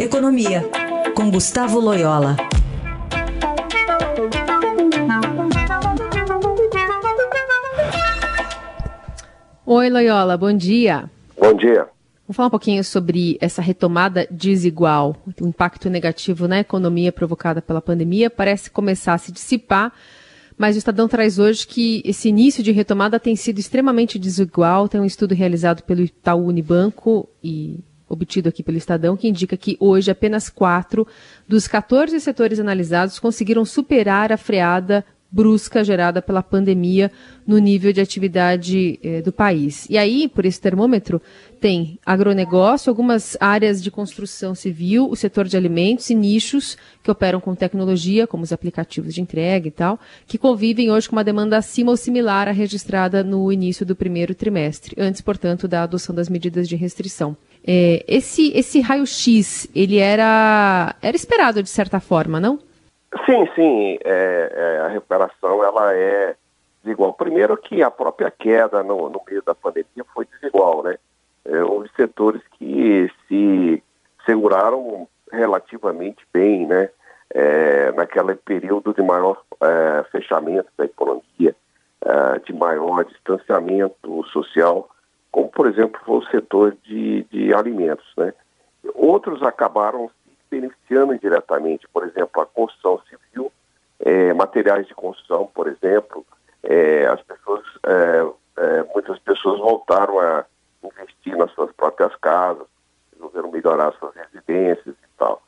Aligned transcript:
Economia, 0.00 0.62
com 1.14 1.30
Gustavo 1.30 1.78
Loyola. 1.78 2.34
Oi, 9.66 9.90
Loyola, 9.90 10.38
bom 10.38 10.56
dia. 10.56 11.10
Bom 11.38 11.52
dia. 11.52 11.86
Vamos 12.26 12.34
falar 12.34 12.46
um 12.46 12.50
pouquinho 12.50 12.82
sobre 12.82 13.36
essa 13.42 13.60
retomada 13.60 14.26
desigual, 14.30 15.14
o 15.38 15.46
impacto 15.46 15.90
negativo 15.90 16.48
na 16.48 16.60
economia 16.60 17.12
provocada 17.12 17.60
pela 17.60 17.82
pandemia 17.82 18.30
parece 18.30 18.70
começar 18.70 19.12
a 19.12 19.18
se 19.18 19.30
dissipar, 19.30 19.92
mas 20.56 20.76
o 20.76 20.78
Estadão 20.78 21.08
traz 21.08 21.38
hoje 21.38 21.66
que 21.66 22.00
esse 22.06 22.30
início 22.30 22.62
de 22.62 22.72
retomada 22.72 23.20
tem 23.20 23.36
sido 23.36 23.58
extremamente 23.58 24.18
desigual. 24.18 24.88
Tem 24.88 24.98
um 24.98 25.04
estudo 25.04 25.34
realizado 25.34 25.82
pelo 25.82 26.00
Itaú 26.00 26.46
Unibanco 26.46 27.28
e 27.44 27.80
obtido 28.10 28.48
aqui 28.48 28.62
pelo 28.62 28.76
Estadão, 28.76 29.16
que 29.16 29.28
indica 29.28 29.56
que 29.56 29.76
hoje 29.78 30.10
apenas 30.10 30.50
quatro 30.50 31.06
dos 31.46 31.68
14 31.68 32.18
setores 32.20 32.58
analisados 32.58 33.20
conseguiram 33.20 33.64
superar 33.64 34.32
a 34.32 34.36
freada 34.36 35.04
brusca 35.30 35.84
gerada 35.84 36.20
pela 36.20 36.42
pandemia 36.42 37.10
no 37.46 37.58
nível 37.58 37.92
de 37.92 38.00
atividade 38.00 38.98
eh, 39.02 39.22
do 39.22 39.32
país. 39.32 39.86
E 39.88 39.96
aí, 39.96 40.28
por 40.28 40.44
esse 40.44 40.60
termômetro, 40.60 41.20
tem 41.60 41.98
agronegócio, 42.04 42.90
algumas 42.90 43.36
áreas 43.38 43.82
de 43.82 43.90
construção 43.90 44.54
civil, 44.54 45.08
o 45.08 45.14
setor 45.14 45.46
de 45.46 45.56
alimentos 45.56 46.10
e 46.10 46.14
nichos 46.14 46.76
que 47.02 47.10
operam 47.10 47.40
com 47.40 47.54
tecnologia, 47.54 48.26
como 48.26 48.42
os 48.42 48.52
aplicativos 48.52 49.14
de 49.14 49.20
entrega 49.20 49.68
e 49.68 49.70
tal, 49.70 50.00
que 50.26 50.38
convivem 50.38 50.90
hoje 50.90 51.08
com 51.08 51.16
uma 51.16 51.24
demanda 51.24 51.56
acima 51.56 51.90
ou 51.90 51.96
similar 51.96 52.48
à 52.48 52.52
registrada 52.52 53.22
no 53.22 53.52
início 53.52 53.84
do 53.84 53.94
primeiro 53.94 54.34
trimestre, 54.34 54.94
antes, 54.98 55.20
portanto, 55.20 55.68
da 55.68 55.82
adoção 55.82 56.14
das 56.14 56.28
medidas 56.28 56.68
de 56.68 56.76
restrição. 56.76 57.36
Eh, 57.64 58.04
esse 58.08 58.50
esse 58.54 58.80
raio-x, 58.80 59.68
ele 59.74 59.98
era, 59.98 60.96
era 61.02 61.16
esperado 61.16 61.62
de 61.62 61.68
certa 61.68 62.00
forma, 62.00 62.40
não? 62.40 62.58
Sim, 63.26 63.46
sim, 63.54 63.98
é, 64.04 64.52
é, 64.54 64.80
a 64.80 64.88
recuperação 64.88 65.64
ela 65.64 65.92
é 65.94 66.36
desigual. 66.82 67.12
Primeiro 67.12 67.56
que 67.56 67.82
a 67.82 67.90
própria 67.90 68.30
queda 68.30 68.82
no, 68.82 69.08
no 69.10 69.20
meio 69.28 69.42
da 69.42 69.54
pandemia 69.54 70.04
foi 70.14 70.26
desigual, 70.26 70.82
né? 70.84 70.96
É, 71.44 71.62
houve 71.64 71.90
setores 71.96 72.42
que 72.52 73.10
se 73.26 73.82
seguraram 74.24 75.08
relativamente 75.32 76.24
bem, 76.32 76.66
né? 76.66 76.88
É, 77.32 77.92
naquele 77.92 78.34
período 78.34 78.92
de 78.92 79.02
maior 79.02 79.42
é, 79.60 80.04
fechamento 80.10 80.68
da 80.76 80.84
economia, 80.84 81.54
é, 82.02 82.38
de 82.44 82.52
maior 82.52 83.04
distanciamento 83.04 84.24
social, 84.32 84.88
como 85.30 85.48
por 85.48 85.66
exemplo 85.66 86.00
foi 86.04 86.18
o 86.18 86.26
setor 86.26 86.76
de, 86.84 87.24
de 87.24 87.54
alimentos, 87.54 88.06
né? 88.16 88.32
Outros 88.94 89.42
acabaram 89.42 90.10
beneficiando 90.50 91.14
indiretamente, 91.14 91.86
por 91.88 92.04
exemplo, 92.04 92.42
a 92.42 92.46
construção 92.46 93.00
civil, 93.08 93.52
é, 94.00 94.32
materiais 94.32 94.86
de 94.86 94.94
construção, 94.94 95.46
por 95.54 95.68
exemplo, 95.68 96.26
é, 96.62 97.06
as 97.06 97.22
pessoas, 97.22 97.64
é, 97.86 98.62
é 98.62 98.82
muitas 98.92 99.18
pessoas 99.20 99.60
voltaram 99.60 100.18
a 100.18 100.44
investir 100.82 101.36
nas 101.36 101.50
suas 101.52 101.72
próprias 101.72 102.14
casas, 102.16 102.66
resolveram 103.12 103.50
melhorar 103.50 103.92
suas 103.92 104.14
residências 104.14 104.94
e 104.94 105.08
tal. 105.18 105.42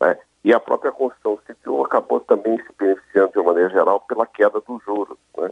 Né? 0.00 0.18
E 0.44 0.52
a 0.52 0.60
própria 0.60 0.92
construção 0.92 1.38
civil 1.46 1.84
acabou 1.84 2.20
também 2.20 2.56
se 2.58 2.72
beneficiando 2.78 3.32
de 3.32 3.38
uma 3.38 3.52
maneira 3.52 3.70
geral 3.70 4.00
pela 4.00 4.26
queda 4.26 4.60
dos 4.60 4.82
juros. 4.84 5.18
Né? 5.36 5.50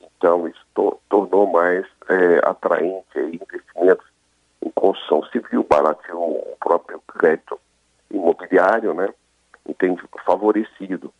Então, 0.00 0.46
isso 0.48 0.64
to 0.74 1.00
tornou 1.08 1.46
mais 1.46 1.86
é, 2.08 2.40
atraente 2.48 3.18
investimentos 3.18 4.06
em 4.64 4.70
construção 4.70 5.24
civil, 5.26 5.66
barateou 5.68 6.52
o 6.52 6.56
próprio 6.60 7.00
crédito 7.06 7.58
imobiliário, 8.52 8.94
né? 8.94 9.08
Tem 9.78 9.96
favorecido. 10.24 11.12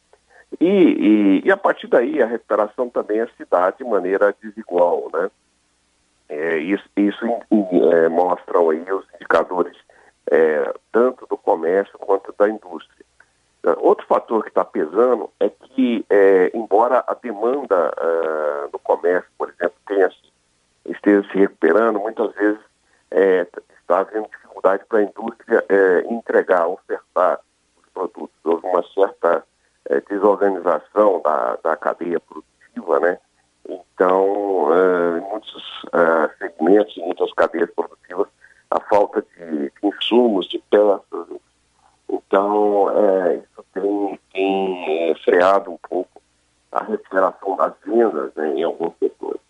E, 0.61 0.67
e, 0.67 1.43
e, 1.47 1.51
a 1.51 1.57
partir 1.57 1.87
daí 1.87 2.23
a 2.23 2.27
recuperação 2.27 2.91
também 2.91 3.21
é 3.21 3.27
se 3.27 3.45
dá 3.51 3.71
de 3.71 3.83
maneira 3.85 4.35
desigual, 4.43 5.09
né? 5.13 5.31
É, 6.29 6.59
isso 6.59 6.85
isso 6.97 7.25
é, 7.93 8.09
mostram 8.09 8.71
aí 8.71 8.81
os 8.93 9.07
indicadores 9.15 9.77
é, 10.31 10.73
tanto 10.91 11.27
do 11.27 11.37
comércio 11.37 11.99
quanto 11.99 12.35
da 12.39 12.49
indústria. 12.49 13.05
Outro 13.79 14.07
fator 14.07 14.43
que 14.43 14.49
está 14.49 14.65
pesando 14.65 15.31
é 15.39 15.49
que, 15.49 16.05
é, 16.11 16.51
embora 16.53 17.05
a 17.07 17.15
demanda 17.15 17.93
uh, 17.97 18.69
no 18.73 18.79
comércio, 18.81 19.31
por 19.39 19.51
exemplo, 19.51 19.77
tenha, 19.87 20.11
esteja 20.87 21.23
se 21.31 21.39
recuperando, 21.39 22.01
muitas 22.01 22.35
vezes 22.35 22.59
é, 23.13 23.47
está 23.81 24.01
havendo 24.01 24.29
dificuldade 24.29 24.85
para 24.89 24.99
a 24.99 25.03
indústria 25.05 25.42
é, 25.42 25.42
ofertar 26.73 27.41
os 27.77 27.89
produtos. 27.93 28.37
Houve 28.45 28.67
uma 28.67 28.83
certa 28.95 29.45
é, 29.89 30.01
desorganização 30.01 31.21
da, 31.23 31.57
da 31.63 31.77
cadeia 31.77 32.21
produtiva, 32.21 33.01
né? 33.01 33.19
Então, 33.69 34.69
é, 34.75 35.19
em 35.19 35.31
muitos 35.31 35.83
é, 35.93 36.31
segmentos, 36.39 36.97
em 36.97 37.05
muitas 37.05 37.33
cadeias 37.35 37.71
produtivas, 37.71 38.29
a 38.71 38.81
falta 38.81 39.23
de, 39.23 39.71
de 39.71 39.73
insumos, 39.83 40.49
de 40.49 40.59
peças. 40.71 41.29
Então, 42.09 42.89
isso 43.37 43.65
tem, 43.73 44.21
tem 44.33 45.15
freado 45.25 45.71
um 45.71 45.79
pouco 45.89 46.23
a 46.73 46.83
recuperação 46.85 47.57
das 47.57 47.75
vendas 47.85 48.35
né, 48.35 48.55
em 48.55 48.63
alguns 48.63 48.95
setores. 48.99 49.41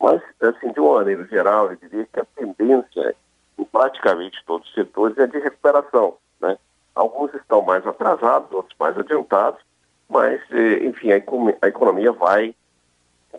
Mas, 0.00 0.20
assim, 0.40 0.72
de 0.72 0.80
uma 0.80 0.94
maneira 0.94 1.24
geral, 1.26 1.70
eu 1.70 1.76
diria 1.76 2.06
que 2.12 2.18
a 2.18 2.24
tendência 2.34 3.14
em 3.58 3.64
praticamente 3.64 4.42
todos 4.46 4.66
os 4.68 4.74
setores 4.74 5.16
é 5.18 5.26
de 5.26 5.38
recuperação. 5.38 6.16
Alguns 6.94 7.32
estão 7.34 7.62
mais 7.62 7.86
atrasados, 7.86 8.52
outros 8.52 8.76
mais 8.78 8.96
adiantados, 8.98 9.60
mas, 10.08 10.40
eh, 10.50 10.84
enfim, 10.84 11.10
a, 11.10 11.66
economia 11.66 12.12
vai 12.12 12.54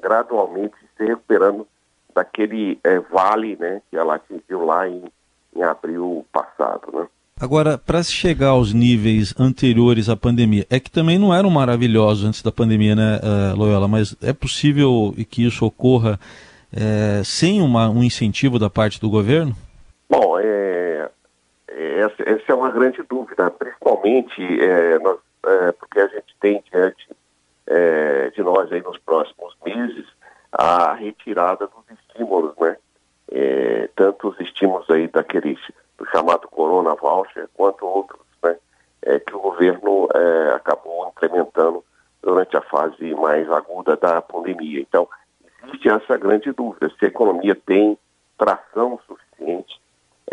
gradualmente 0.01 0.75
se 0.97 1.05
recuperando 1.05 1.67
daquele 2.15 2.79
é, 2.83 2.99
vale 2.99 3.55
né, 3.59 3.81
que 3.89 3.97
ela 3.97 4.15
atingiu 4.15 4.65
lá 4.65 4.87
em, 4.87 5.03
em 5.55 5.61
abril 5.63 6.25
passado. 6.31 6.91
Né? 6.91 7.07
Agora, 7.39 7.77
para 7.77 8.01
se 8.03 8.11
chegar 8.11 8.49
aos 8.49 8.73
níveis 8.73 9.33
anteriores 9.39 10.09
à 10.09 10.15
pandemia, 10.15 10.65
é 10.69 10.79
que 10.79 10.91
também 10.91 11.17
não 11.17 11.33
eram 11.33 11.49
maravilhosos 11.49 12.25
antes 12.25 12.41
da 12.41 12.51
pandemia, 12.51 12.95
né, 12.95 13.19
uh, 13.23 13.57
Loyola? 13.57 13.87
Mas 13.87 14.15
é 14.21 14.33
possível 14.33 15.13
que 15.29 15.45
isso 15.45 15.65
ocorra 15.65 16.19
é, 16.71 17.21
sem 17.23 17.61
uma, 17.61 17.89
um 17.89 18.03
incentivo 18.03 18.57
da 18.57 18.69
parte 18.69 18.99
do 18.99 19.09
governo? 19.09 19.55
Bom, 20.09 20.39
é, 20.39 20.43
essa, 22.03 22.29
essa, 22.29 22.51
é 22.51 22.55
uma 22.55 22.71
grande 22.71 23.01
dúvida, 23.03 23.49
principalmente 23.51 24.41
é, 24.61 24.99
nós, 24.99 25.19
é, 25.45 25.71
porque 25.71 25.99
a 25.99 26.07
gente 26.07 26.35
tem 26.39 26.63
diante 26.71 27.09
é, 27.67 28.29
de 28.31 28.41
nós 28.41 28.71
aí 28.71 28.81
nos 28.81 28.97
próximos 28.99 29.55
meses 29.65 30.05
a 30.51 30.93
retirada 30.93 31.67
dos 31.67 31.99
estímulos, 31.99 32.55
né? 32.59 32.77
É, 33.31 33.89
tanto 33.95 34.29
os 34.29 34.39
estímulos 34.39 34.87
aí 34.89 35.07
daquele 35.07 35.57
do 35.97 36.05
chamado 36.07 36.47
Corona 36.49 36.93
Voucher, 36.95 37.49
quanto 37.53 37.85
outros, 37.85 38.21
né? 38.43 38.57
que 39.25 39.35
o 39.35 39.39
governo 39.39 40.07
acabou 40.55 41.07
implementando 41.07 41.83
durante 42.21 42.55
a 42.57 42.61
fase 42.61 43.13
mais 43.15 43.49
aguda 43.49 43.95
da 43.95 44.21
pandemia. 44.21 44.79
Então, 44.81 45.07
existe 45.63 45.89
essa 45.89 46.17
grande 46.17 46.51
dúvida, 46.51 46.89
se 46.89 47.05
a 47.05 47.07
economia 47.07 47.55
tem 47.55 47.97
tração 48.37 48.99
suficiente 49.07 49.79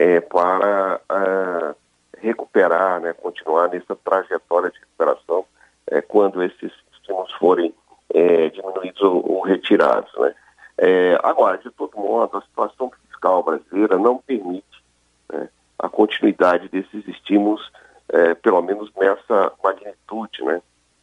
é, 0.01 0.19
para 0.19 0.99
uh, 1.13 1.77
recuperar, 2.17 3.01
né, 3.03 3.13
continuar 3.13 3.69
nessa 3.69 3.95
trajetória 3.97 4.71
de 4.71 4.79
recuperação 4.79 5.45
é, 5.89 6.01
quando 6.01 6.43
esses 6.43 6.73
estímulos 6.95 7.31
forem 7.35 7.75
é, 8.15 8.49
diminuídos 8.49 9.03
ou, 9.03 9.31
ou 9.31 9.41
retirados. 9.43 10.11
Né. 10.17 10.35
É, 10.79 11.19
agora, 11.23 11.59
de 11.59 11.71
todo 11.73 11.99
modo, 11.99 12.39
a 12.39 12.41
situação 12.41 12.91
fiscal 13.11 13.43
brasileira 13.43 13.99
não 13.99 14.17
permite 14.17 14.83
né, 15.31 15.51
a 15.79 15.87
continuidade 15.87 16.71
desses 16.71 17.07
estímulos, 17.07 17.71
é, 18.09 18.33
pelo 18.35 18.63
menos 18.63 18.91
nessa 18.97 19.53
magnitude 19.63 20.43
né, 20.43 20.63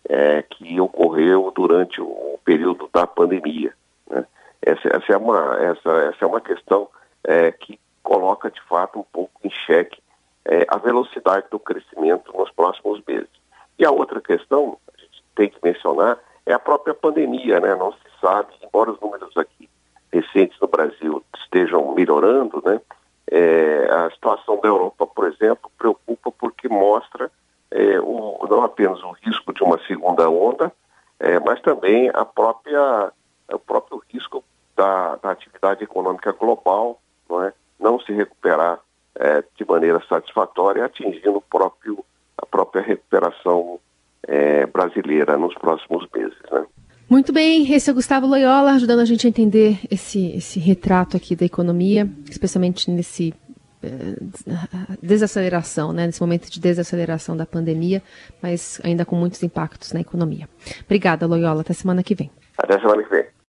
é, 0.09 0.41
que 0.41 0.81
ocorreu 0.81 1.51
durante 1.55 2.01
o 2.01 2.39
período 2.43 2.89
da 2.91 3.05
pandemia. 3.05 3.71
Né. 4.09 4.25
Essa, 4.59 4.87
essa, 4.87 5.13
é 5.13 5.17
uma, 5.17 5.55
essa, 5.61 5.91
essa 6.09 6.25
é 6.25 6.25
uma 6.25 6.41
questão 6.41 6.89
é, 7.23 7.51
que 7.51 7.79
coloca 8.27 8.51
de 8.51 8.61
fato 8.63 8.99
um 8.99 9.03
pouco 9.03 9.39
em 9.41 9.49
xeque 9.49 10.01
é, 10.43 10.65
a 10.67 10.77
velocidade 10.77 11.47
do 11.49 11.57
crescimento 11.57 12.35
nos 12.37 12.51
próximos 12.51 13.01
meses. 13.07 13.29
E 13.79 13.85
a 13.85 13.91
outra 13.91 14.19
questão, 14.19 14.77
a 14.93 15.01
gente 15.01 15.23
tem 15.33 15.49
que 15.49 15.59
mencionar, 15.63 16.17
é 16.45 16.53
a 16.53 16.59
própria 16.59 16.93
pandemia, 16.93 17.59
né? 17.61 17.73
Não 17.75 17.93
se 17.93 17.99
sabe, 18.19 18.53
embora 18.61 18.91
os 18.91 18.99
números 18.99 19.35
aqui 19.37 19.69
recentes 20.11 20.59
no 20.59 20.67
Brasil 20.67 21.23
estejam 21.37 21.93
melhorando, 21.93 22.61
né? 22.65 22.81
É, 23.29 23.89
a 23.91 24.09
situação 24.11 24.59
da 24.61 24.67
Europa, 24.67 25.07
por 25.07 25.27
exemplo, 25.27 25.71
preocupa 25.77 26.31
porque 26.31 26.67
mostra 26.67 27.31
é, 27.71 27.99
o, 27.99 28.45
não 28.49 28.63
apenas 28.63 29.01
o 29.03 29.11
risco 29.11 29.53
de 29.53 29.63
uma 29.63 29.79
segunda 29.85 30.29
onda, 30.29 30.71
é, 31.19 31.39
mas 31.39 31.61
também 31.61 32.09
a 32.13 32.25
própria, 32.25 33.11
o 33.53 33.59
próprio 33.59 34.01
risco 34.09 34.43
da, 34.75 35.15
da 35.17 35.31
atividade 35.31 35.83
econômica 35.83 36.31
global, 36.31 37.01
não 37.29 37.43
é? 37.43 37.53
Não 37.87 37.99
se 38.01 38.11
recuperar 38.11 38.79
é, 39.15 39.41
de 39.57 39.65
maneira 39.65 40.01
satisfatória, 40.09 40.83
atingindo 40.83 41.37
o 41.37 41.41
próprio, 41.41 42.03
a 42.37 42.45
própria 42.45 42.81
recuperação 42.81 43.79
é, 44.27 44.65
brasileira 44.65 45.37
nos 45.37 45.53
próximos 45.55 46.05
meses. 46.13 46.37
Né? 46.51 46.65
Muito 47.09 47.31
bem, 47.31 47.71
esse 47.73 47.89
é 47.89 47.93
o 47.93 47.95
Gustavo 47.95 48.27
Loyola, 48.27 48.71
ajudando 48.71 48.99
a 48.99 49.05
gente 49.05 49.25
a 49.25 49.29
entender 49.29 49.79
esse, 49.89 50.35
esse 50.35 50.59
retrato 50.59 51.15
aqui 51.15 51.35
da 51.35 51.45
economia, 51.45 52.05
especialmente 52.29 52.91
nesse 52.91 53.33
eh, 53.81 54.15
desaceleração, 55.01 55.93
né, 55.93 56.05
nesse 56.07 56.19
momento 56.19 56.51
de 56.51 56.59
desaceleração 56.59 57.37
da 57.37 57.45
pandemia, 57.45 58.03
mas 58.41 58.81
ainda 58.83 59.05
com 59.05 59.15
muitos 59.15 59.41
impactos 59.41 59.93
na 59.93 60.01
economia. 60.01 60.49
Obrigada, 60.83 61.25
Loyola. 61.25 61.61
Até 61.61 61.73
semana 61.73 62.03
que 62.03 62.13
vem. 62.13 62.29
Até 62.57 62.77
semana 62.77 63.01
que 63.03 63.09
vem. 63.09 63.25